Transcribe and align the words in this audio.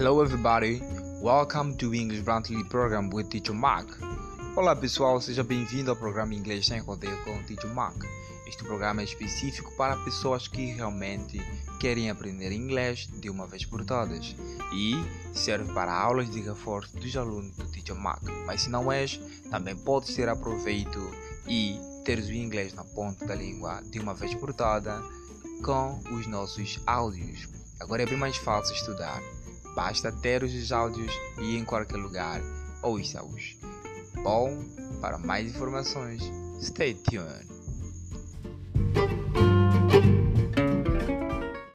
Hello 0.00 0.22
everybody, 0.22 0.80
welcome 1.20 1.76
to 1.76 1.92
English 1.92 2.22
Bluntly 2.22 2.64
program 2.70 3.10
with 3.10 3.28
Teacher 3.28 3.52
Mark. 3.52 3.86
Olá 4.56 4.74
pessoal, 4.74 5.20
seja 5.20 5.44
bem-vindo 5.44 5.90
ao 5.90 5.96
programa 5.96 6.34
Inglês 6.34 6.64
Sem 6.68 6.80
Rodeio 6.80 7.22
com 7.22 7.42
Teacher 7.42 7.68
Mark. 7.74 8.02
Este 8.46 8.64
programa 8.64 9.02
é 9.02 9.04
específico 9.04 9.70
para 9.76 9.98
pessoas 9.98 10.48
que 10.48 10.72
realmente 10.72 11.38
querem 11.78 12.08
aprender 12.08 12.50
inglês 12.50 13.10
de 13.20 13.28
uma 13.28 13.46
vez 13.46 13.66
por 13.66 13.84
todas 13.84 14.34
e 14.72 14.94
serve 15.34 15.70
para 15.74 15.92
aulas 15.92 16.30
de 16.30 16.40
reforço 16.40 16.96
dos 16.96 17.14
alunos 17.14 17.54
do 17.56 17.70
Teacher 17.70 17.94
Mark. 17.94 18.22
Mas 18.46 18.62
se 18.62 18.70
não 18.70 18.90
és, 18.90 19.20
também 19.50 19.76
podes 19.76 20.14
ter 20.14 20.30
aproveito 20.30 20.98
e 21.46 21.78
teres 22.06 22.26
o 22.26 22.32
inglês 22.32 22.72
na 22.72 22.84
ponta 22.84 23.26
da 23.26 23.34
língua 23.34 23.82
de 23.82 24.00
uma 24.00 24.14
vez 24.14 24.34
por 24.34 24.54
todas 24.54 25.04
com 25.62 26.00
os 26.10 26.26
nossos 26.26 26.80
áudios. 26.86 27.46
Agora 27.78 28.02
é 28.02 28.06
bem 28.06 28.16
mais 28.16 28.38
fácil 28.38 28.74
estudar. 28.74 29.22
Basta 29.74 30.12
ter 30.12 30.42
os 30.42 30.72
áudios 30.72 31.12
e 31.38 31.56
em 31.56 31.64
qualquer 31.64 31.96
lugar 31.96 32.40
ouça-os. 32.82 33.56
Bom, 34.22 34.64
para 35.00 35.18
mais 35.18 35.48
informações, 35.48 36.22
stay 36.60 36.94
tuned. 36.94 37.48